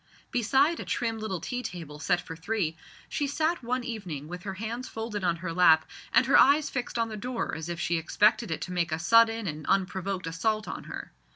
[0.31, 2.75] Beside a trim little tea table set for three,
[3.07, 6.97] she sat one evening with her hands folded on her lap, and her eyes fixed
[6.97, 10.67] on the door as if she expected it to make a sudden and unprovoked assault
[10.67, 11.11] on her.